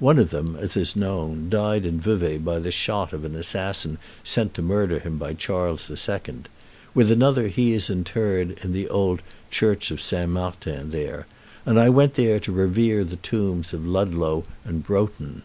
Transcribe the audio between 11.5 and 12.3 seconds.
and I went